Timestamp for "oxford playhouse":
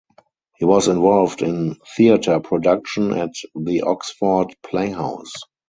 3.83-5.31